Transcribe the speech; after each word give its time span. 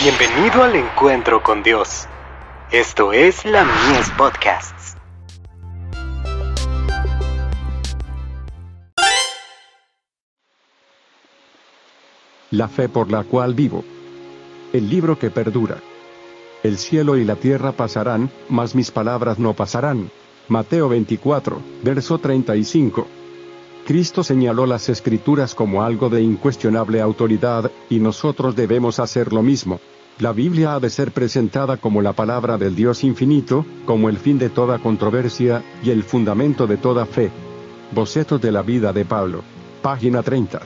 Bienvenido 0.00 0.62
al 0.62 0.76
encuentro 0.76 1.42
con 1.42 1.64
Dios. 1.64 2.06
Esto 2.70 3.12
es 3.12 3.44
la 3.44 3.64
Mies 3.64 4.08
Podcasts. 4.10 4.96
La 12.52 12.68
fe 12.68 12.88
por 12.88 13.10
la 13.10 13.24
cual 13.24 13.54
vivo. 13.54 13.84
El 14.72 14.88
libro 14.88 15.18
que 15.18 15.30
perdura. 15.30 15.78
El 16.62 16.78
cielo 16.78 17.16
y 17.16 17.24
la 17.24 17.34
tierra 17.34 17.72
pasarán, 17.72 18.30
mas 18.48 18.76
mis 18.76 18.92
palabras 18.92 19.40
no 19.40 19.54
pasarán. 19.54 20.12
Mateo 20.46 20.88
24, 20.88 21.60
verso 21.82 22.18
35. 22.18 23.04
Cristo 23.88 24.22
señaló 24.22 24.66
las 24.66 24.90
escrituras 24.90 25.54
como 25.54 25.82
algo 25.82 26.10
de 26.10 26.20
incuestionable 26.20 27.00
autoridad, 27.00 27.70
y 27.88 28.00
nosotros 28.00 28.54
debemos 28.54 28.98
hacer 29.00 29.32
lo 29.32 29.42
mismo. 29.42 29.80
La 30.20 30.32
Biblia 30.32 30.74
ha 30.74 30.80
de 30.80 30.90
ser 30.90 31.12
presentada 31.12 31.76
como 31.76 32.02
la 32.02 32.12
palabra 32.12 32.58
del 32.58 32.74
Dios 32.74 33.04
infinito, 33.04 33.64
como 33.84 34.08
el 34.08 34.18
fin 34.18 34.36
de 34.36 34.50
toda 34.50 34.80
controversia, 34.80 35.62
y 35.84 35.90
el 35.90 36.02
fundamento 36.02 36.66
de 36.66 36.76
toda 36.76 37.06
fe. 37.06 37.30
Bocetos 37.92 38.40
de 38.40 38.50
la 38.50 38.62
vida 38.62 38.92
de 38.92 39.04
Pablo. 39.04 39.44
Página 39.80 40.24
30. 40.24 40.60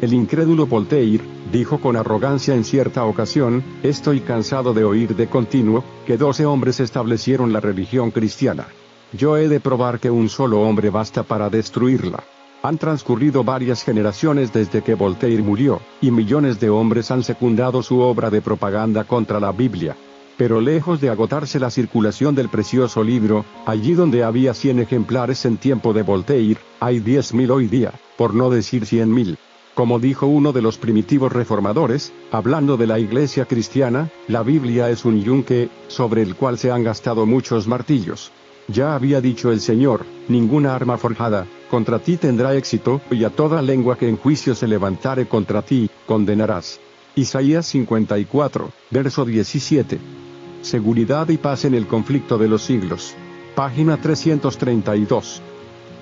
El 0.00 0.12
incrédulo 0.12 0.66
Voltaire, 0.66 1.22
dijo 1.52 1.80
con 1.80 1.94
arrogancia 1.94 2.56
en 2.56 2.64
cierta 2.64 3.04
ocasión, 3.04 3.62
estoy 3.84 4.18
cansado 4.18 4.74
de 4.74 4.82
oír 4.82 5.14
de 5.14 5.28
continuo, 5.28 5.84
que 6.04 6.16
doce 6.16 6.44
hombres 6.44 6.80
establecieron 6.80 7.52
la 7.52 7.60
religión 7.60 8.10
cristiana. 8.10 8.66
Yo 9.12 9.36
he 9.36 9.46
de 9.46 9.60
probar 9.60 10.00
que 10.00 10.10
un 10.10 10.28
solo 10.28 10.60
hombre 10.60 10.90
basta 10.90 11.22
para 11.22 11.48
destruirla. 11.50 12.24
Han 12.62 12.78
transcurrido 12.78 13.42
varias 13.42 13.82
generaciones 13.82 14.52
desde 14.52 14.82
que 14.82 14.94
Voltaire 14.94 15.42
murió, 15.42 15.80
y 16.00 16.12
millones 16.12 16.60
de 16.60 16.70
hombres 16.70 17.10
han 17.10 17.24
secundado 17.24 17.82
su 17.82 17.98
obra 17.98 18.30
de 18.30 18.40
propaganda 18.40 19.02
contra 19.02 19.40
la 19.40 19.50
Biblia. 19.50 19.96
Pero 20.36 20.60
lejos 20.60 21.00
de 21.00 21.10
agotarse 21.10 21.58
la 21.58 21.70
circulación 21.70 22.36
del 22.36 22.48
precioso 22.48 23.02
libro, 23.02 23.44
allí 23.66 23.94
donde 23.94 24.22
había 24.22 24.54
100 24.54 24.78
ejemplares 24.78 25.44
en 25.44 25.56
tiempo 25.56 25.92
de 25.92 26.02
Voltaire, 26.02 26.60
hay 26.78 27.00
10.000 27.00 27.50
hoy 27.50 27.66
día, 27.66 27.92
por 28.16 28.32
no 28.32 28.48
decir 28.48 28.84
100.000. 28.84 29.36
Como 29.74 29.98
dijo 29.98 30.26
uno 30.26 30.52
de 30.52 30.62
los 30.62 30.78
primitivos 30.78 31.32
reformadores, 31.32 32.12
hablando 32.30 32.76
de 32.76 32.86
la 32.86 32.98
iglesia 32.98 33.46
cristiana, 33.46 34.10
la 34.28 34.42
Biblia 34.42 34.88
es 34.90 35.04
un 35.04 35.20
yunque, 35.22 35.68
sobre 35.88 36.22
el 36.22 36.36
cual 36.36 36.58
se 36.58 36.70
han 36.70 36.84
gastado 36.84 37.26
muchos 37.26 37.66
martillos. 37.66 38.30
Ya 38.72 38.94
había 38.94 39.20
dicho 39.20 39.52
el 39.52 39.60
Señor, 39.60 40.06
ninguna 40.28 40.74
arma 40.74 40.96
forjada, 40.96 41.46
contra 41.70 41.98
ti 41.98 42.16
tendrá 42.16 42.54
éxito, 42.54 43.02
y 43.10 43.24
a 43.24 43.30
toda 43.30 43.60
lengua 43.60 43.98
que 43.98 44.08
en 44.08 44.16
juicio 44.16 44.54
se 44.54 44.66
levantare 44.66 45.26
contra 45.28 45.60
ti, 45.60 45.90
condenarás. 46.06 46.80
Isaías 47.14 47.66
54, 47.66 48.70
verso 48.90 49.24
17. 49.26 49.98
Seguridad 50.62 51.28
y 51.28 51.36
paz 51.36 51.66
en 51.66 51.74
el 51.74 51.86
conflicto 51.86 52.38
de 52.38 52.48
los 52.48 52.62
siglos. 52.62 53.14
Página 53.54 53.98
332. 53.98 55.42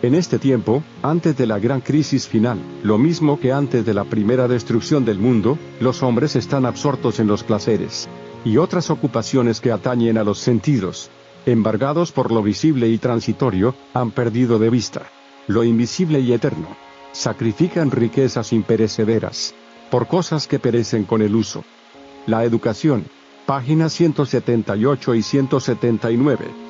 En 0.02 0.14
este 0.14 0.38
tiempo, 0.38 0.84
antes 1.02 1.36
de 1.36 1.46
la 1.46 1.58
gran 1.58 1.80
crisis 1.80 2.28
final, 2.28 2.58
lo 2.84 2.98
mismo 2.98 3.40
que 3.40 3.52
antes 3.52 3.84
de 3.84 3.94
la 3.94 4.04
primera 4.04 4.46
destrucción 4.46 5.04
del 5.04 5.18
mundo, 5.18 5.58
los 5.80 6.04
hombres 6.04 6.36
están 6.36 6.64
absortos 6.64 7.18
en 7.18 7.26
los 7.26 7.42
placeres 7.42 8.08
y 8.44 8.56
otras 8.56 8.90
ocupaciones 8.90 9.60
que 9.60 9.72
atañen 9.72 10.16
a 10.16 10.24
los 10.24 10.38
sentidos, 10.38 11.10
embargados 11.46 12.12
por 12.12 12.30
lo 12.32 12.42
visible 12.42 12.88
y 12.88 12.98
transitorio, 12.98 13.74
han 13.94 14.10
perdido 14.10 14.58
de 14.58 14.70
vista 14.70 15.02
lo 15.50 15.64
invisible 15.64 16.20
y 16.20 16.32
eterno. 16.32 16.68
Sacrifican 17.12 17.90
riquezas 17.90 18.52
imperecederas 18.52 19.54
por 19.90 20.06
cosas 20.06 20.46
que 20.46 20.60
perecen 20.60 21.04
con 21.04 21.22
el 21.22 21.34
uso. 21.34 21.64
La 22.26 22.44
educación. 22.44 23.06
Páginas 23.46 23.92
178 23.94 25.14
y 25.16 25.22
179. 25.22 26.69